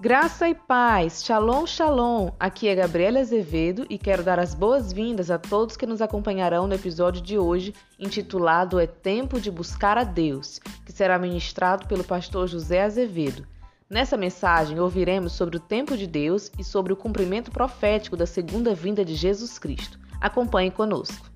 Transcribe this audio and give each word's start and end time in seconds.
Graça 0.00 0.48
e 0.48 0.54
paz, 0.54 1.22
shalom, 1.22 1.66
shalom. 1.66 2.30
Aqui 2.40 2.68
é 2.68 2.74
Gabriela 2.74 3.20
Azevedo 3.20 3.84
e 3.90 3.98
quero 3.98 4.22
dar 4.24 4.38
as 4.38 4.54
boas-vindas 4.54 5.30
a 5.30 5.38
todos 5.38 5.76
que 5.76 5.84
nos 5.84 6.00
acompanharão 6.00 6.66
no 6.66 6.72
episódio 6.72 7.20
de 7.20 7.36
hoje, 7.36 7.74
intitulado 7.98 8.80
É 8.80 8.86
Tempo 8.86 9.38
de 9.38 9.50
Buscar 9.50 9.98
a 9.98 10.04
Deus, 10.04 10.58
que 10.86 10.90
será 10.90 11.18
ministrado 11.18 11.86
pelo 11.86 12.02
pastor 12.02 12.48
José 12.48 12.82
Azevedo. 12.82 13.46
Nessa 13.90 14.16
mensagem, 14.16 14.80
ouviremos 14.80 15.34
sobre 15.34 15.58
o 15.58 15.60
tempo 15.60 15.94
de 15.94 16.06
Deus 16.06 16.50
e 16.58 16.64
sobre 16.64 16.94
o 16.94 16.96
cumprimento 16.96 17.50
profético 17.50 18.16
da 18.16 18.24
segunda 18.24 18.72
vinda 18.72 19.04
de 19.04 19.14
Jesus 19.14 19.58
Cristo. 19.58 20.00
Acompanhe 20.18 20.70
conosco. 20.70 21.29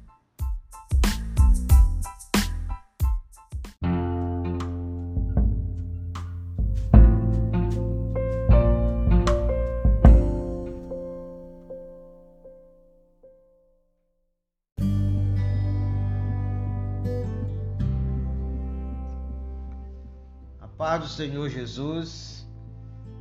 Paz 20.94 21.03
do 21.03 21.08
Senhor 21.08 21.50
Jesus, 21.50 22.46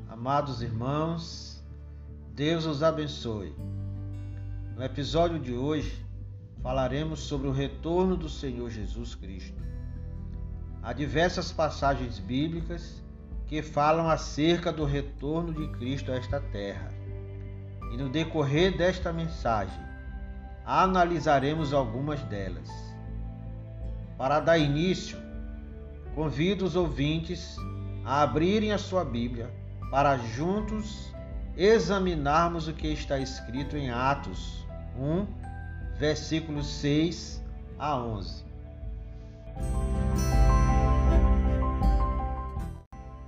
amados 0.08 0.62
irmãos, 0.62 1.60
Deus 2.36 2.68
os 2.68 2.84
abençoe. 2.84 3.56
No 4.76 4.84
episódio 4.84 5.40
de 5.40 5.54
hoje 5.54 6.06
falaremos 6.62 7.22
sobre 7.22 7.48
o 7.48 7.52
retorno 7.52 8.16
do 8.16 8.30
Senhor 8.30 8.70
Jesus 8.70 9.16
Cristo. 9.16 9.60
Há 10.84 10.94
diversas 10.94 11.52
passagens 11.52 12.20
bíblicas 12.20 13.02
que 13.48 13.64
falam 13.64 14.08
acerca 14.08 14.72
do 14.72 14.86
retorno 14.86 15.52
de 15.52 15.68
Cristo 15.70 16.12
a 16.12 16.16
esta 16.16 16.40
terra. 16.40 16.92
E 17.92 17.98
no 17.98 18.08
decorrer 18.08 18.78
desta 18.78 19.12
mensagem, 19.12 19.84
analisaremos 20.64 21.74
algumas 21.74 22.22
delas. 22.26 22.70
Para 24.16 24.40
dar 24.40 24.60
início, 24.60 25.23
Convido 26.16 26.66
os 26.66 26.76
ouvintes 26.76 27.58
a 28.06 28.22
abrirem 28.22 28.72
a 28.72 28.78
sua 28.78 29.04
Bíblia 29.04 29.52
para 29.90 30.18
juntos 30.18 31.12
examinarmos 31.58 32.68
o 32.68 32.74
que 32.74 32.88
está 32.88 33.20
escrito 33.20 33.76
em 33.76 33.90
Atos 33.90 34.64
1, 34.98 35.26
versículos 35.98 36.68
6 36.68 37.44
a 37.80 37.98
11. 37.98 38.44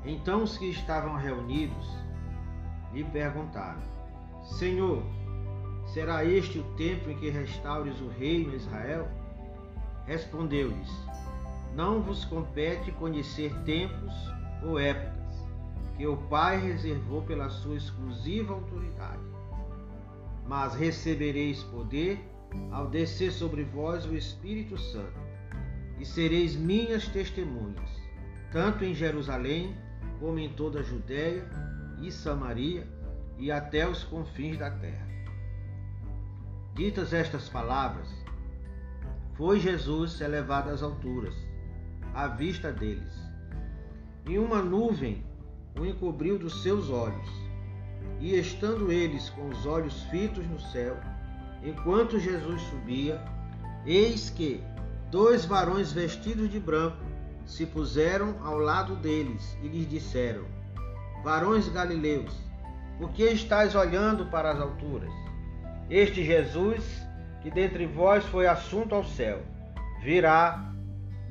Então 0.05 0.43
os 0.43 0.57
que 0.57 0.69
estavam 0.69 1.15
reunidos 1.15 1.87
lhe 2.93 3.03
perguntaram: 3.03 3.81
Senhor, 4.43 5.03
será 5.87 6.23
este 6.23 6.59
o 6.59 6.63
tempo 6.75 7.09
em 7.09 7.17
que 7.17 7.29
restaures 7.31 7.99
o 7.99 8.09
reino 8.09 8.55
Israel? 8.55 9.07
Respondeu-lhes: 10.05 10.89
não 11.75 12.01
vos 12.01 12.23
compete 12.23 12.89
conhecer 12.93 13.53
tempos 13.65 14.13
ou 14.63 14.79
épocas 14.79 15.15
que 15.97 16.07
o 16.07 16.15
Pai 16.15 16.57
reservou 16.57 17.21
pela 17.21 17.49
sua 17.49 17.75
exclusiva 17.75 18.53
autoridade. 18.53 19.21
Mas 20.47 20.73
recebereis 20.73 21.63
poder 21.63 22.19
ao 22.71 22.87
descer 22.87 23.31
sobre 23.31 23.63
vós 23.63 24.05
o 24.05 24.15
Espírito 24.15 24.77
Santo, 24.77 25.19
e 25.99 26.05
sereis 26.05 26.55
minhas 26.55 27.07
testemunhas, 27.07 27.89
tanto 28.51 28.85
em 28.85 28.93
Jerusalém 28.93 29.75
como 30.19 30.39
em 30.39 30.49
toda 30.49 30.79
a 30.79 30.83
Judéia 30.83 31.45
e 32.01 32.11
Samaria 32.11 32.87
e 33.37 33.51
até 33.51 33.87
os 33.87 34.03
confins 34.03 34.57
da 34.57 34.71
terra. 34.71 35.07
Ditas 36.73 37.13
estas 37.13 37.49
palavras, 37.49 38.09
foi 39.35 39.59
Jesus 39.59 40.19
elevado 40.21 40.69
às 40.69 40.81
alturas 40.81 41.35
à 42.15 42.27
vista 42.27 42.71
deles. 42.71 43.13
E 44.25 44.39
uma 44.39 44.61
nuvem 44.61 45.23
o 45.77 45.85
encobriu 45.85 46.39
dos 46.39 46.63
seus 46.63 46.89
olhos. 46.89 47.29
E 48.19 48.33
estando 48.35 48.91
eles 48.91 49.29
com 49.29 49.49
os 49.49 49.65
olhos 49.65 50.03
fitos 50.03 50.47
no 50.47 50.59
céu, 50.59 50.97
enquanto 51.61 52.17
Jesus 52.17 52.61
subia, 52.61 53.21
eis 53.85 54.29
que 54.29 54.63
dois 55.11 55.45
varões 55.45 55.91
vestidos 55.91 56.49
de 56.49 56.59
branco 56.59 57.03
se 57.45 57.65
puseram 57.65 58.35
ao 58.43 58.57
lado 58.57 58.95
deles 58.95 59.57
e 59.61 59.67
lhes 59.67 59.87
disseram: 59.87 60.45
Varões 61.23 61.67
galileus, 61.67 62.33
por 62.97 63.11
que 63.11 63.25
estáis 63.25 63.75
olhando 63.75 64.25
para 64.27 64.51
as 64.51 64.59
alturas? 64.59 65.13
Este 65.89 66.23
Jesus, 66.23 66.83
que 67.41 67.51
dentre 67.51 67.85
vós 67.85 68.23
foi 68.25 68.47
assunto 68.47 68.95
ao 68.95 69.03
céu, 69.03 69.43
virá 70.01 70.74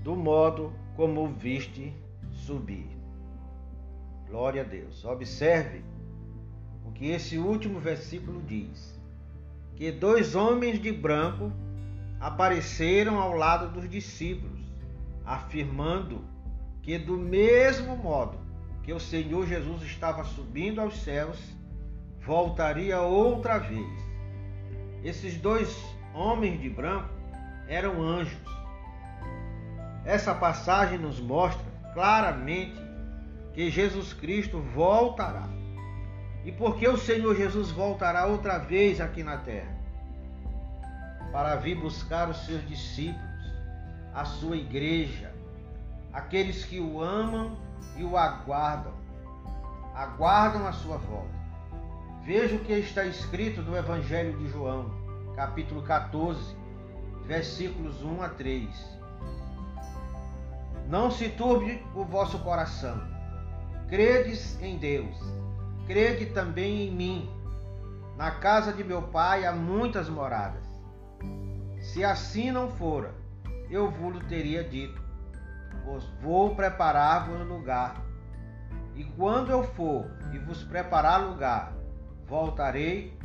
do 0.04 0.14
modo 0.14 0.70
como 0.96 1.24
o 1.24 1.28
viste 1.28 1.94
subir. 2.30 2.86
Glória 4.28 4.60
a 4.60 4.64
Deus. 4.64 5.02
Observe 5.02 5.82
o 6.84 6.92
que 6.92 7.06
esse 7.06 7.38
último 7.38 7.80
versículo 7.80 8.42
diz: 8.42 9.00
que 9.74 9.90
dois 9.90 10.34
homens 10.34 10.78
de 10.78 10.92
branco 10.92 11.50
apareceram 12.20 13.18
ao 13.18 13.34
lado 13.34 13.72
dos 13.72 13.88
discípulos, 13.88 14.60
afirmando 15.24 16.22
que, 16.82 16.98
do 16.98 17.16
mesmo 17.16 17.96
modo 17.96 18.38
que 18.82 18.92
o 18.92 19.00
Senhor 19.00 19.46
Jesus 19.46 19.82
estava 19.82 20.22
subindo 20.22 20.82
aos 20.82 20.98
céus, 20.98 21.38
voltaria 22.20 23.00
outra 23.00 23.56
vez. 23.56 24.04
Esses 25.02 25.38
dois 25.38 25.82
homens 26.12 26.60
de 26.60 26.68
branco 26.68 27.08
eram 27.66 28.02
anjos 28.02 28.63
essa 30.04 30.34
passagem 30.34 30.98
nos 30.98 31.18
mostra 31.18 31.64
claramente 31.94 32.78
que 33.54 33.70
Jesus 33.70 34.12
Cristo 34.12 34.60
voltará. 34.60 35.48
E 36.44 36.52
por 36.52 36.76
que 36.76 36.86
o 36.86 36.98
Senhor 36.98 37.34
Jesus 37.34 37.70
voltará 37.70 38.26
outra 38.26 38.58
vez 38.58 39.00
aqui 39.00 39.22
na 39.22 39.38
terra? 39.38 39.72
Para 41.32 41.56
vir 41.56 41.76
buscar 41.76 42.28
os 42.28 42.44
seus 42.44 42.66
discípulos, 42.68 43.24
a 44.12 44.24
sua 44.24 44.56
igreja, 44.56 45.32
aqueles 46.12 46.64
que 46.64 46.78
o 46.78 47.00
amam 47.00 47.56
e 47.96 48.04
o 48.04 48.16
aguardam, 48.16 48.92
aguardam 49.94 50.66
a 50.66 50.72
sua 50.72 50.98
volta. 50.98 51.34
Veja 52.22 52.56
o 52.56 52.60
que 52.60 52.72
está 52.72 53.04
escrito 53.04 53.62
no 53.62 53.76
Evangelho 53.76 54.36
de 54.38 54.48
João, 54.48 54.90
capítulo 55.34 55.82
14, 55.82 56.56
versículos 57.26 58.02
1 58.02 58.22
a 58.22 58.28
3 58.28 59.03
não 60.88 61.10
se 61.10 61.28
turbe 61.30 61.82
o 61.94 62.04
vosso 62.04 62.38
coração. 62.40 63.00
Credes 63.88 64.60
em 64.60 64.76
Deus, 64.78 65.16
crede 65.86 66.26
também 66.26 66.88
em 66.88 66.90
mim. 66.90 67.30
Na 68.16 68.30
casa 68.30 68.72
de 68.72 68.84
meu 68.84 69.02
pai 69.02 69.44
há 69.44 69.52
muitas 69.52 70.08
moradas. 70.08 70.64
Se 71.80 72.04
assim 72.04 72.50
não 72.50 72.70
fora, 72.70 73.14
eu 73.70 73.90
vos 73.90 74.24
teria 74.26 74.62
dito: 74.62 75.02
Vos 75.84 76.04
vou 76.20 76.54
preparar-vos 76.54 77.46
lugar. 77.46 78.02
E 78.94 79.04
quando 79.04 79.50
eu 79.50 79.64
for 79.64 80.08
e 80.32 80.38
vos 80.38 80.62
preparar 80.62 81.20
lugar, 81.20 81.72
voltarei 82.26 83.18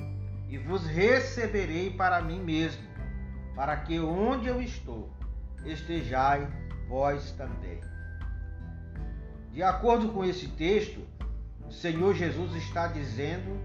e 0.47 0.57
vos 0.57 0.85
receberei 0.87 1.91
para 1.91 2.21
mim 2.21 2.41
mesmo, 2.41 2.81
para 3.55 3.77
que 3.77 3.99
onde 3.99 4.47
eu 4.47 4.59
estou 4.59 5.09
estejais 5.63 6.49
vós 6.89 7.31
também. 7.33 7.79
De 9.53 9.61
acordo 9.61 10.09
com 10.09 10.25
esse 10.25 10.47
texto, 10.47 11.07
o 11.65 11.71
Senhor 11.71 12.15
Jesus 12.15 12.55
está 12.55 12.87
dizendo 12.87 13.57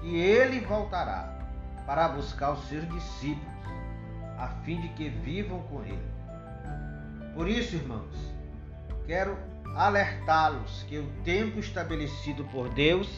que 0.00 0.16
ele 0.16 0.60
voltará 0.60 1.38
para 1.86 2.08
buscar 2.08 2.52
os 2.52 2.68
seus 2.68 2.86
discípulos, 2.88 3.48
a 4.36 4.48
fim 4.64 4.80
de 4.80 4.88
que 4.90 5.08
vivam 5.08 5.62
com 5.62 5.82
ele. 5.84 6.08
Por 7.34 7.48
isso, 7.48 7.76
irmãos, 7.76 8.34
quero 9.06 9.38
alertá-los 9.76 10.82
que 10.88 10.98
o 10.98 11.06
tempo 11.24 11.60
estabelecido 11.60 12.44
por 12.46 12.68
Deus 12.70 13.08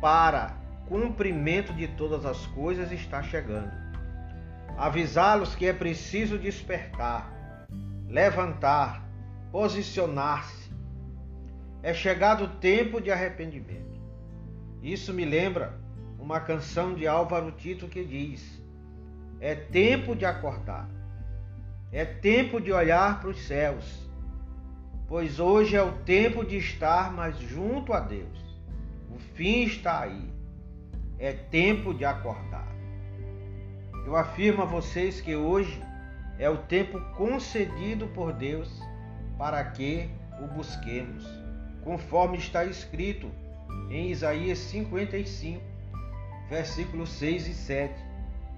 para 0.00 0.56
cumprimento 0.86 1.72
de 1.72 1.88
todas 1.88 2.24
as 2.24 2.46
coisas 2.48 2.92
está 2.92 3.22
chegando. 3.22 3.72
Avisá-los 4.76 5.54
que 5.54 5.66
é 5.66 5.72
preciso 5.72 6.38
despertar 6.38 7.41
levantar, 8.12 9.08
posicionar-se. 9.50 10.70
É 11.82 11.94
chegado 11.94 12.44
o 12.44 12.48
tempo 12.48 13.00
de 13.00 13.10
arrependimento. 13.10 14.00
Isso 14.82 15.14
me 15.14 15.24
lembra 15.24 15.80
uma 16.18 16.38
canção 16.38 16.94
de 16.94 17.06
Álvaro 17.06 17.50
Tito 17.52 17.88
que 17.88 18.04
diz: 18.04 18.62
É 19.40 19.54
tempo 19.54 20.14
de 20.14 20.26
acordar. 20.26 20.88
É 21.90 22.04
tempo 22.04 22.60
de 22.60 22.70
olhar 22.70 23.20
para 23.20 23.30
os 23.30 23.40
céus, 23.46 24.08
pois 25.08 25.40
hoje 25.40 25.74
é 25.74 25.82
o 25.82 25.92
tempo 26.04 26.44
de 26.44 26.56
estar 26.56 27.12
mais 27.12 27.38
junto 27.38 27.92
a 27.92 28.00
Deus. 28.00 28.38
O 29.10 29.18
fim 29.34 29.64
está 29.64 30.00
aí. 30.00 30.30
É 31.18 31.32
tempo 31.32 31.94
de 31.94 32.04
acordar. 32.04 32.68
Eu 34.04 34.16
afirmo 34.16 34.62
a 34.62 34.66
vocês 34.66 35.20
que 35.20 35.36
hoje 35.36 35.80
é 36.42 36.50
o 36.50 36.56
tempo 36.56 37.00
concedido 37.14 38.08
por 38.08 38.32
Deus 38.32 38.68
para 39.38 39.62
que 39.62 40.10
o 40.42 40.48
busquemos, 40.48 41.24
conforme 41.84 42.36
está 42.36 42.64
escrito 42.64 43.30
em 43.88 44.10
Isaías 44.10 44.58
55, 44.58 45.62
versículos 46.50 47.10
6 47.10 47.46
e 47.46 47.54
7, 47.54 47.94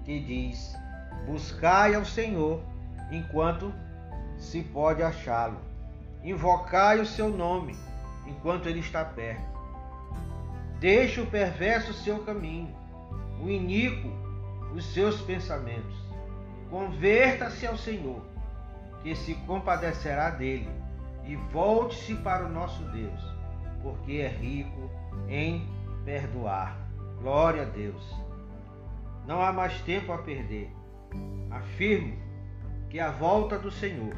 que 0.03 0.19
diz: 0.19 0.75
Buscai 1.27 1.93
ao 1.93 2.03
Senhor 2.03 2.59
enquanto 3.11 3.71
se 4.35 4.63
pode 4.63 5.03
achá-lo, 5.03 5.59
invocai 6.23 6.99
o 6.99 7.05
seu 7.05 7.29
nome 7.29 7.77
enquanto 8.25 8.67
ele 8.67 8.79
está 8.79 9.05
perto. 9.05 9.45
Deixe 10.79 11.21
o 11.21 11.27
perverso 11.27 11.93
seu 11.93 12.17
caminho, 12.23 12.75
o 13.39 13.47
iníquo 13.47 14.09
os 14.73 14.91
seus 14.91 15.21
pensamentos. 15.21 16.04
Converta-se 16.69 17.67
ao 17.67 17.77
Senhor, 17.77 18.21
que 19.03 19.15
se 19.15 19.35
compadecerá 19.45 20.29
dele, 20.31 20.69
e 21.23 21.35
volte-se 21.35 22.15
para 22.15 22.45
o 22.45 22.49
nosso 22.49 22.83
Deus, 22.85 23.21
porque 23.81 24.13
é 24.13 24.27
rico 24.27 24.89
em 25.27 25.67
perdoar. 26.03 26.77
Glória 27.19 27.63
a 27.63 27.65
Deus. 27.65 28.03
Não 29.25 29.41
há 29.41 29.51
mais 29.51 29.79
tempo 29.81 30.11
a 30.11 30.19
perder. 30.19 30.71
Afirmo 31.49 32.15
que 32.89 32.99
a 32.99 33.09
volta 33.09 33.57
do 33.57 33.71
Senhor, 33.71 34.15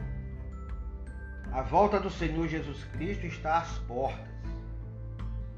a 1.52 1.62
volta 1.62 2.00
do 2.00 2.10
Senhor 2.10 2.48
Jesus 2.48 2.84
Cristo 2.86 3.26
está 3.26 3.60
às 3.60 3.78
portas. 3.80 4.28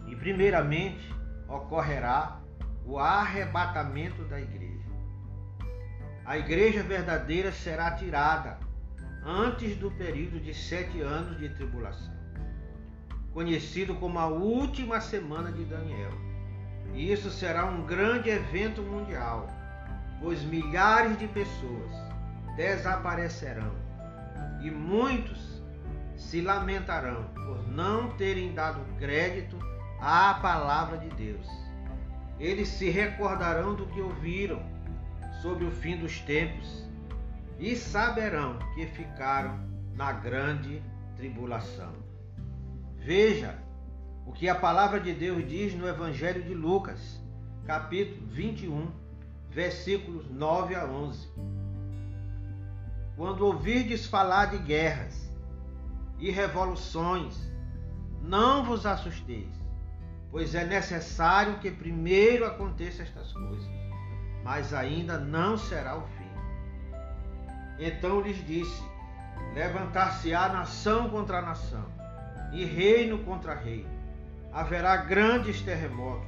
E 0.08 0.16
primeiramente 0.16 1.14
ocorrerá 1.48 2.40
o 2.86 3.00
arrebatamento 3.00 4.24
da 4.26 4.40
igreja 4.40 4.79
a 6.30 6.38
igreja 6.38 6.84
verdadeira 6.84 7.52
será 7.52 7.90
tirada 7.90 8.60
antes 9.26 9.76
do 9.76 9.90
período 9.90 10.40
de 10.40 10.54
sete 10.54 11.02
anos 11.02 11.40
de 11.40 11.50
tribulação, 11.50 12.14
conhecido 13.34 13.96
como 13.96 14.20
a 14.20 14.28
última 14.28 15.02
semana 15.02 15.52
de 15.52 15.66
Daniel. 15.66 16.12
E 16.94 17.12
isso 17.12 17.32
será 17.32 17.66
um 17.66 17.84
grande 17.84 18.30
evento 18.30 18.80
mundial, 18.84 19.48
pois 20.22 20.44
milhares 20.44 21.18
de 21.18 21.28
pessoas 21.30 21.92
desaparecerão 22.56 23.74
e 24.62 24.70
muitos 24.70 25.64
se 26.16 26.42
lamentarão 26.42 27.24
por 27.34 27.68
não 27.68 28.12
terem 28.18 28.54
dado 28.54 28.86
crédito 29.00 29.58
à 30.00 30.36
palavra 30.36 31.00
de 31.00 31.10
Deus. 31.10 31.48
Eles 32.40 32.68
se 32.68 32.88
recordarão 32.88 33.74
do 33.74 33.88
que 33.88 34.00
ouviram 34.00 34.62
sobre 35.42 35.66
o 35.66 35.72
fim 35.72 35.98
dos 35.98 36.20
tempos 36.20 36.84
e 37.58 37.76
saberão 37.76 38.58
que 38.74 38.86
ficaram 38.88 39.60
na 39.96 40.12
grande 40.12 40.82
tribulação. 41.16 41.94
Veja 42.98 43.58
o 44.26 44.32
que 44.32 44.48
a 44.48 44.56
palavra 44.56 45.00
de 45.00 45.14
Deus 45.14 45.48
diz 45.48 45.74
no 45.74 45.88
Evangelho 45.88 46.44
de 46.44 46.54
Lucas, 46.54 47.22
capítulo 47.66 48.28
21, 48.28 48.92
versículos 49.50 50.30
9 50.30 50.76
a 50.76 50.86
11. 50.86 51.28
Quando 53.16 53.46
ouvirdes 53.46 54.06
falar 54.06 54.48
de 54.48 54.58
guerras 54.60 55.30
e 56.20 56.30
revoluções, 56.30 57.36
não 58.22 58.64
vos 58.64 58.86
assusteis, 58.86 59.54
pois 60.32 60.54
é 60.56 60.66
necessário 60.66 61.60
que 61.60 61.72
primeiro 61.72 62.46
aconteçam 62.46 63.06
estas 63.06 63.34
coisas 63.34 63.89
mas 64.44 64.74
ainda 64.74 65.18
não 65.18 65.58
será 65.58 65.98
o 65.98 66.02
fim. 66.02 66.30
Então 67.80 68.22
lhes 68.22 68.46
disse: 68.46 68.84
Levantar-se-á 69.54 70.50
nação 70.50 71.10
contra 71.10 71.42
nação, 71.42 71.86
e 72.52 72.66
reino 72.66 73.20
contra 73.20 73.54
reino. 73.54 73.90
Haverá 74.52 74.98
grandes 74.98 75.62
terremotos, 75.62 76.28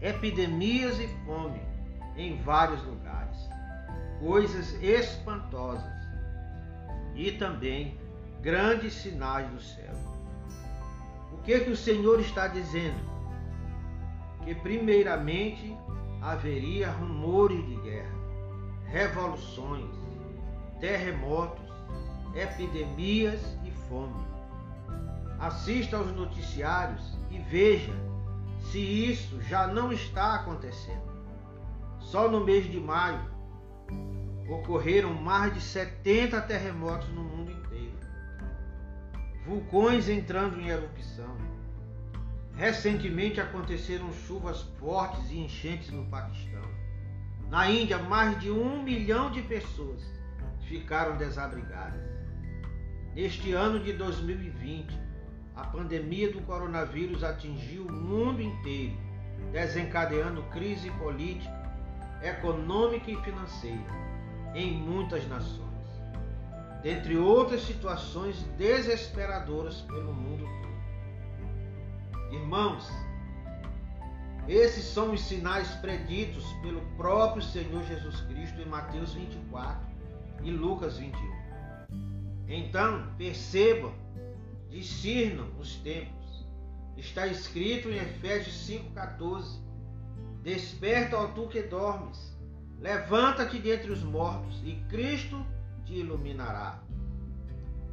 epidemias 0.00 0.98
e 1.00 1.08
fome 1.24 1.60
em 2.16 2.40
vários 2.42 2.82
lugares, 2.84 3.36
coisas 4.20 4.80
espantosas 4.82 6.02
e 7.14 7.32
também 7.32 7.98
grandes 8.40 8.94
sinais 8.94 9.48
do 9.50 9.60
céu. 9.60 9.94
O 11.32 11.38
que 11.38 11.60
que 11.60 11.70
o 11.70 11.76
Senhor 11.76 12.20
está 12.20 12.46
dizendo? 12.46 13.00
Que 14.44 14.54
primeiramente 14.54 15.76
haveria 16.22 16.88
rumores 16.88 17.66
de 17.66 17.74
guerra, 17.76 18.14
revoluções, 18.86 19.90
terremotos, 20.80 21.68
epidemias 22.34 23.40
e 23.64 23.70
fome. 23.88 24.24
Assista 25.40 25.96
aos 25.96 26.12
noticiários 26.12 27.18
e 27.28 27.38
veja 27.38 27.92
se 28.70 28.78
isso 28.78 29.42
já 29.42 29.66
não 29.66 29.92
está 29.92 30.36
acontecendo. 30.36 31.10
Só 31.98 32.30
no 32.30 32.44
mês 32.44 32.70
de 32.70 32.78
maio 32.78 33.20
ocorreram 34.48 35.12
mais 35.14 35.52
de 35.52 35.60
70 35.60 36.40
terremotos 36.42 37.08
no 37.08 37.24
mundo 37.24 37.50
inteiro. 37.50 37.98
Vulcões 39.44 40.08
entrando 40.08 40.60
em 40.60 40.68
erupção 40.68 41.51
Recentemente 42.62 43.40
aconteceram 43.40 44.12
chuvas 44.12 44.62
fortes 44.78 45.32
e 45.32 45.38
enchentes 45.40 45.90
no 45.90 46.06
Paquistão. 46.06 46.62
Na 47.50 47.68
Índia, 47.68 47.98
mais 47.98 48.38
de 48.38 48.52
um 48.52 48.80
milhão 48.84 49.32
de 49.32 49.42
pessoas 49.42 50.00
ficaram 50.68 51.16
desabrigadas. 51.16 52.00
Neste 53.16 53.52
ano 53.52 53.80
de 53.80 53.92
2020, 53.94 54.96
a 55.56 55.64
pandemia 55.64 56.30
do 56.30 56.40
coronavírus 56.42 57.24
atingiu 57.24 57.84
o 57.84 57.92
mundo 57.92 58.40
inteiro, 58.40 58.96
desencadeando 59.50 60.44
crise 60.44 60.88
política, 60.92 61.68
econômica 62.22 63.10
e 63.10 63.20
financeira 63.24 63.90
em 64.54 64.72
muitas 64.72 65.26
nações, 65.26 65.88
dentre 66.80 67.16
outras 67.16 67.62
situações 67.62 68.40
desesperadoras 68.56 69.80
pelo 69.80 70.14
mundo 70.14 70.44
todo. 70.62 70.71
Irmãos, 72.32 72.90
esses 74.48 74.86
são 74.86 75.12
os 75.12 75.20
sinais 75.20 75.68
preditos 75.76 76.50
pelo 76.62 76.80
próprio 76.96 77.42
Senhor 77.42 77.84
Jesus 77.84 78.22
Cristo 78.22 78.58
em 78.58 78.64
Mateus 78.64 79.12
24 79.12 79.86
e 80.42 80.50
Lucas 80.50 80.96
21. 80.96 81.14
Então, 82.48 83.06
percebam, 83.18 83.92
discernam 84.70 85.46
os 85.58 85.76
tempos. 85.76 86.46
Está 86.96 87.26
escrito 87.26 87.90
em 87.90 87.96
Efésios 87.96 88.66
5,14: 88.66 89.60
Desperta, 90.42 91.18
ó 91.18 91.26
tu 91.28 91.48
que 91.48 91.60
dormes, 91.60 92.34
levanta-te 92.80 93.58
dentre 93.58 93.92
os 93.92 94.02
mortos, 94.02 94.58
e 94.64 94.76
Cristo 94.88 95.44
te 95.84 95.94
iluminará. 95.96 96.82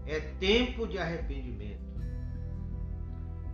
É 0.06 0.22
tempo 0.40 0.88
de 0.88 0.98
arrependimento. 0.98 1.89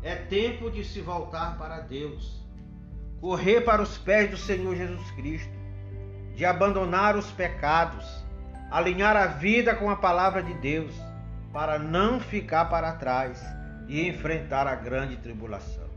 É 0.06 0.14
tempo 0.14 0.70
de 0.70 0.84
se 0.84 1.02
voltar 1.02 1.58
para 1.58 1.80
Deus, 1.80 2.40
correr 3.20 3.62
para 3.62 3.82
os 3.82 3.98
pés 3.98 4.30
do 4.30 4.38
Senhor 4.38 4.76
Jesus 4.76 5.10
Cristo, 5.16 5.52
de 6.36 6.46
abandonar 6.46 7.16
os 7.16 7.32
pecados, 7.32 8.06
alinhar 8.70 9.18
a 9.18 9.26
vida 9.26 9.74
com 9.74 9.90
a 9.90 9.96
palavra 9.96 10.44
de 10.44 10.54
Deus, 10.54 10.94
para 11.52 11.80
não 11.80 12.20
ficar 12.20 12.66
para 12.66 12.92
trás 12.92 13.44
e 13.88 14.08
enfrentar 14.08 14.68
a 14.68 14.76
grande 14.76 15.18
tribulação. 15.18 15.90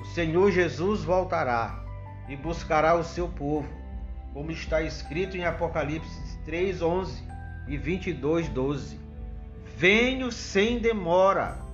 O 0.00 0.04
Senhor 0.06 0.50
Jesus 0.50 1.04
voltará 1.04 1.84
e 2.28 2.34
buscará 2.34 2.96
o 2.96 3.04
seu 3.04 3.28
povo, 3.28 3.72
como 4.34 4.50
está 4.50 4.82
escrito 4.82 5.36
em 5.36 5.44
Apocalipse 5.44 6.44
3, 6.44 6.82
11 6.82 7.22
e 7.68 7.76
22, 7.76 8.48
12. 8.48 8.98
Venho 9.76 10.32
sem 10.32 10.80
demora 10.80 11.65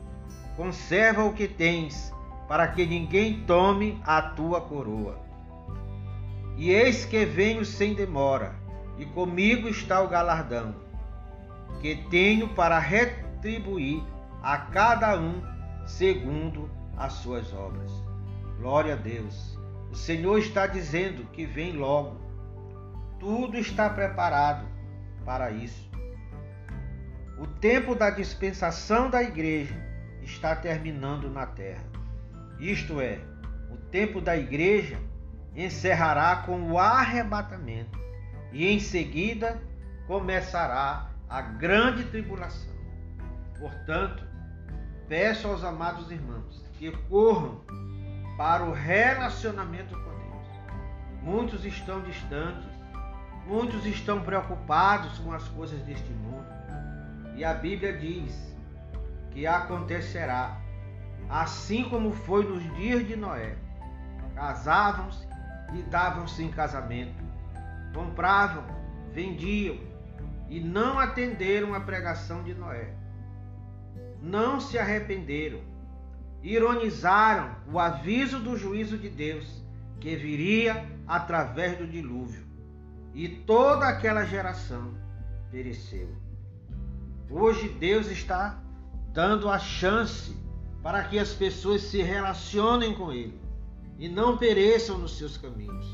conserva 0.57 1.25
o 1.25 1.33
que 1.33 1.49
tens, 1.49 2.13
para 2.49 2.69
que 2.69 2.85
ninguém 2.85 3.45
tome 3.45 4.01
a 4.05 4.21
tua 4.21 4.61
coroa. 4.61 5.19
E 6.57 6.71
eis 6.71 7.05
que 7.05 7.25
venho 7.25 7.65
sem 7.65 7.95
demora, 7.95 8.55
e 8.99 9.07
comigo 9.07 9.69
está 9.69 10.03
o 10.03 10.09
galardão, 10.09 10.75
que 11.81 11.97
tenho 12.11 12.49
para 12.49 12.79
retribuir 12.79 14.03
a 14.43 14.59
cada 14.59 15.19
um 15.19 15.43
segundo 15.87 16.71
as 16.97 17.15
suas 17.15 17.53
obras. 17.53 17.91
Glória 18.59 18.95
a 18.95 18.97
Deus. 18.97 19.59
O 19.91 19.97
Senhor 19.97 20.39
está 20.39 20.67
dizendo 20.67 21.25
que 21.33 21.45
vem 21.45 21.73
logo. 21.73 22.21
Tudo 23.19 23.57
está 23.57 23.89
preparado 23.91 24.67
para 25.25 25.51
isso. 25.51 25.91
O 27.39 27.47
tempo 27.47 27.95
da 27.95 28.11
dispensação 28.11 29.11
da 29.11 29.23
igreja 29.23 29.92
está 30.25 30.55
terminando 30.55 31.31
na 31.31 31.47
terra. 31.47 31.85
isto 32.59 33.01
é, 33.01 33.21
o 33.71 33.77
tempo 33.77 34.21
da 34.21 34.37
igreja, 34.37 34.99
encerrará 35.55 36.37
com 36.37 36.71
o 36.71 36.79
arrebatamento 36.79 37.99
e 38.53 38.67
em 38.67 38.79
seguida 38.79 39.61
começará 40.07 41.11
a 41.29 41.41
grande 41.41 42.05
tribulação. 42.05 42.73
Portanto, 43.59 44.25
peço 45.09 45.49
aos 45.49 45.63
amados 45.65 46.11
irmãos 46.11 46.65
que 46.79 46.91
corram 47.09 47.61
para 48.37 48.65
o 48.65 48.73
relacionamento 48.73 49.95
com 49.95 50.11
Deus. 50.11 51.23
Muitos 51.23 51.65
estão 51.65 52.03
distantes, 52.03 52.69
muitos 53.47 53.87
estão 53.87 54.21
preocupados 54.23 55.19
com 55.19 55.33
as 55.33 55.47
coisas 55.49 55.81
deste 55.83 56.11
mundo. 56.11 56.47
E 57.37 57.45
a 57.45 57.55
Bíblia 57.55 57.97
diz 57.97 58.52
que 59.33 59.47
acontecerá 59.47 60.61
assim 61.29 61.85
como 61.85 62.13
foi 62.13 62.45
nos 62.45 62.63
dias 62.77 63.07
de 63.07 63.17
Noé. 63.17 63.57
Casavam-se 64.35 65.27
e 65.75 65.83
davam-se 65.83 66.43
em 66.43 66.51
casamento, 66.51 67.23
compravam, 67.95 68.65
vendiam 69.13 69.79
e 70.49 70.61
não 70.61 70.99
atenderam 70.99 71.75
a 71.75 71.81
pregação 71.81 72.43
de 72.43 72.55
Noé. 72.55 72.95
Não 74.21 74.61
se 74.61 74.79
arrependeram, 74.79 75.61
ironizaram 76.43 77.57
o 77.67 77.79
aviso 77.79 78.39
do 78.39 78.57
juízo 78.57 78.99
de 78.99 79.09
Deus 79.09 79.63
que 79.99 80.17
viria 80.17 80.87
através 81.07 81.79
do 81.79 81.87
dilúvio, 81.87 82.45
e 83.15 83.29
toda 83.29 83.87
aquela 83.87 84.25
geração 84.25 84.95
pereceu. 85.51 86.09
Hoje 87.31 87.69
Deus 87.69 88.09
está 88.09 88.62
dando 89.13 89.49
a 89.49 89.59
chance 89.59 90.37
para 90.83 91.05
que 91.05 91.19
as 91.19 91.33
pessoas 91.33 91.83
se 91.83 92.03
relacionem 92.03 92.95
com 92.95 93.13
Ele 93.13 93.41
e 93.99 94.09
não 94.09 94.37
pereçam 94.37 94.99
nos 94.99 95.17
seus 95.17 95.37
caminhos. 95.37 95.87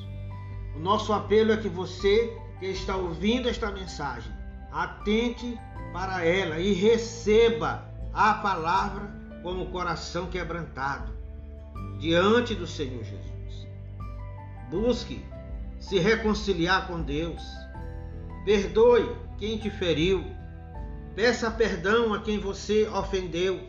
O 0.75 0.79
nosso 0.79 1.13
apelo 1.13 1.53
é 1.53 1.57
que 1.57 1.69
você 1.69 2.37
que 2.59 2.67
está 2.67 2.97
ouvindo 2.97 3.49
esta 3.49 3.71
mensagem 3.71 4.33
atente 4.73 5.59
para 5.93 6.25
ela 6.25 6.59
e 6.59 6.73
receba 6.73 7.85
a 8.13 8.35
palavra 8.35 9.11
com 9.43 9.63
o 9.63 9.71
coração 9.71 10.27
quebrantado 10.27 11.13
diante 11.99 12.55
do 12.55 12.67
Senhor 12.67 13.03
Jesus. 13.05 13.69
Busque 14.71 15.25
se 15.81 15.99
reconciliar 15.99 16.87
com 16.87 17.01
Deus. 17.03 17.43
Perdoe 18.45 19.17
quem 19.39 19.59
te 19.59 19.71
feriu. 19.71 20.25
Peça 21.19 21.51
perdão 21.51 22.15
a 22.15 22.21
quem 22.21 22.39
você 22.39 22.87
ofendeu 22.87 23.61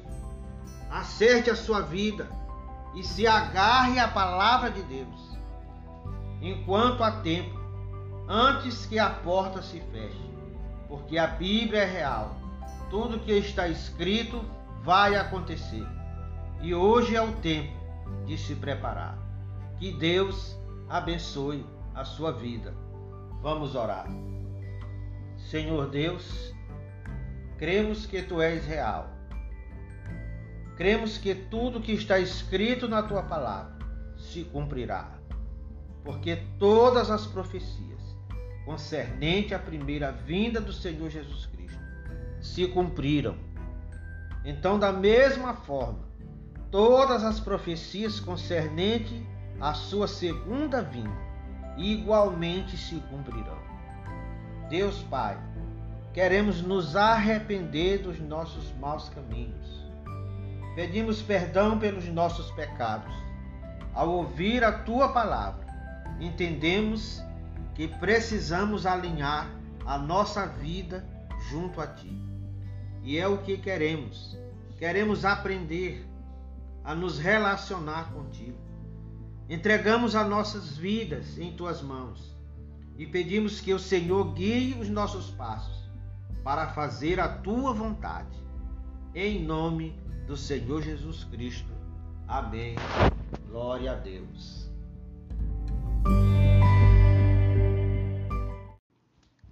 acerte 0.87 1.49
a 1.49 1.55
sua 1.55 1.81
vida 1.81 2.29
e 2.93 3.03
se 3.03 3.25
agarre 3.25 3.97
à 3.97 4.07
palavra 4.07 4.69
de 4.69 4.83
Deus, 4.83 5.35
enquanto 6.43 7.03
há 7.03 7.09
tempo, 7.09 7.59
antes 8.27 8.85
que 8.85 8.99
a 8.99 9.09
porta 9.09 9.63
se 9.63 9.81
feche, 9.91 10.29
porque 10.87 11.17
a 11.17 11.25
Bíblia 11.25 11.79
é 11.81 11.85
real. 11.85 12.35
Tudo 12.91 13.19
que 13.19 13.31
está 13.31 13.67
escrito 13.67 14.45
vai 14.83 15.15
acontecer. 15.15 15.87
E 16.61 16.75
hoje 16.75 17.15
é 17.15 17.21
o 17.23 17.31
tempo 17.37 17.73
de 18.27 18.37
se 18.37 18.53
preparar. 18.53 19.17
Que 19.79 19.91
Deus 19.91 20.55
abençoe 20.87 21.65
a 21.95 22.05
sua 22.05 22.31
vida. 22.31 22.75
Vamos 23.41 23.73
orar. 23.73 24.05
Senhor 25.49 25.87
Deus, 25.87 26.53
cremos 27.59 28.07
que 28.07 28.23
tu 28.23 28.41
és 28.41 28.65
real 28.65 29.19
cremos 30.79 31.17
que 31.17 31.35
tudo 31.35 31.81
que 31.81 31.91
está 31.91 32.19
escrito 32.19 32.87
na 32.87 33.03
tua 33.03 33.21
palavra 33.23 33.77
se 34.15 34.45
cumprirá. 34.45 35.19
Porque 36.05 36.37
todas 36.57 37.11
as 37.11 37.27
profecias 37.27 37.99
concernente 38.63 39.53
à 39.53 39.59
primeira 39.59 40.13
vinda 40.13 40.61
do 40.61 40.71
Senhor 40.71 41.09
Jesus 41.09 41.47
Cristo 41.47 41.83
se 42.39 42.65
cumpriram. 42.67 43.35
Então, 44.45 44.79
da 44.79 44.93
mesma 44.93 45.53
forma, 45.53 45.99
todas 46.71 47.25
as 47.25 47.41
profecias 47.41 48.21
concernente 48.21 49.21
à 49.59 49.73
sua 49.73 50.07
segunda 50.07 50.81
vinda 50.81 51.27
igualmente 51.77 52.77
se 52.77 52.95
cumprirão. 53.09 53.59
Deus 54.69 55.03
Pai, 55.03 55.37
queremos 56.13 56.61
nos 56.61 56.95
arrepender 56.95 57.99
dos 57.99 58.19
nossos 58.19 58.71
maus 58.79 59.09
caminhos 59.09 59.79
Pedimos 60.79 61.21
perdão 61.21 61.77
pelos 61.77 62.05
nossos 62.05 62.51
pecados. 62.51 63.13
Ao 63.93 64.09
ouvir 64.09 64.63
a 64.63 64.71
tua 64.71 65.09
palavra, 65.11 65.67
entendemos 66.21 67.21
que 67.75 67.85
precisamos 67.85 68.85
alinhar 68.85 69.49
a 69.85 69.97
nossa 69.97 70.45
vida 70.45 71.05
junto 71.49 71.81
a 71.81 71.87
ti. 71.87 72.17
E 73.03 73.17
é 73.17 73.27
o 73.27 73.39
que 73.39 73.57
queremos. 73.57 74.37
Queremos 74.77 75.25
aprender 75.25 76.07
a 76.81 76.95
nos 76.95 77.19
relacionar 77.19 78.13
contigo. 78.13 78.57
Entregamos 79.49 80.15
as 80.15 80.29
nossas 80.29 80.77
vidas 80.77 81.37
em 81.37 81.51
tuas 81.57 81.81
mãos 81.81 82.37
e 82.97 83.05
pedimos 83.05 83.59
que 83.59 83.73
o 83.73 83.79
Senhor 83.79 84.33
guie 84.33 84.77
os 84.79 84.87
nossos 84.87 85.29
passos 85.31 85.78
para 86.43 86.67
fazer 86.69 87.19
a 87.19 87.27
tua 87.27 87.74
vontade. 87.74 88.38
Em 89.13 89.43
nome 89.43 89.98
do 90.25 90.38
Senhor 90.38 90.81
Jesus 90.81 91.24
Cristo. 91.25 91.72
Amém. 92.27 92.75
Glória 93.50 93.93
a 93.93 93.96
Deus. 93.96 94.69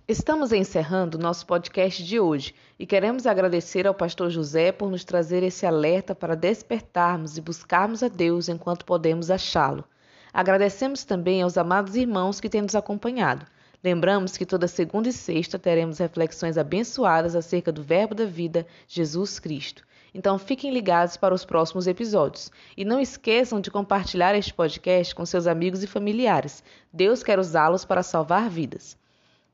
Estamos 0.07 0.53
encerrando 0.53 1.17
nosso 1.17 1.45
podcast 1.45 2.01
de 2.01 2.17
hoje 2.17 2.55
e 2.79 2.85
queremos 2.85 3.27
agradecer 3.27 3.85
ao 3.85 3.93
pastor 3.93 4.29
José 4.29 4.71
por 4.71 4.89
nos 4.89 5.03
trazer 5.03 5.43
esse 5.43 5.65
alerta 5.65 6.15
para 6.15 6.33
despertarmos 6.33 7.37
e 7.37 7.41
buscarmos 7.41 8.01
a 8.01 8.07
Deus 8.07 8.47
enquanto 8.47 8.85
podemos 8.85 9.29
achá-lo. 9.29 9.83
Agradecemos 10.33 11.03
também 11.03 11.41
aos 11.41 11.57
amados 11.57 11.95
irmãos 11.97 12.39
que 12.39 12.47
têm 12.47 12.61
nos 12.61 12.75
acompanhado. 12.75 13.45
Lembramos 13.87 14.35
que 14.35 14.45
toda 14.45 14.67
segunda 14.67 15.07
e 15.07 15.13
sexta 15.13 15.57
teremos 15.57 15.99
reflexões 15.99 16.57
abençoadas 16.57 17.37
acerca 17.37 17.71
do 17.71 17.81
Verbo 17.81 18.13
da 18.13 18.25
vida, 18.25 18.67
Jesus 18.85 19.39
Cristo. 19.39 19.87
Então 20.13 20.37
fiquem 20.37 20.73
ligados 20.73 21.15
para 21.15 21.33
os 21.33 21.45
próximos 21.45 21.87
episódios. 21.87 22.51
E 22.75 22.83
não 22.83 22.99
esqueçam 22.99 23.61
de 23.61 23.71
compartilhar 23.71 24.35
este 24.35 24.53
podcast 24.53 25.15
com 25.15 25.25
seus 25.25 25.47
amigos 25.47 25.83
e 25.83 25.87
familiares. 25.87 26.61
Deus 26.91 27.23
quer 27.23 27.39
usá-los 27.39 27.85
para 27.85 28.03
salvar 28.03 28.49
vidas. 28.49 28.97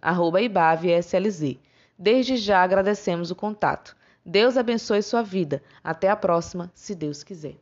ibavslz. 0.43 1.59
Desde 1.99 2.35
já 2.35 2.63
agradecemos 2.63 3.29
o 3.29 3.35
contato. 3.35 3.95
Deus 4.25 4.57
abençoe 4.57 5.01
sua 5.01 5.21
vida. 5.21 5.61
Até 5.83 6.09
a 6.09 6.15
próxima, 6.15 6.71
se 6.75 6.93
Deus 6.93 7.23
quiser. 7.23 7.57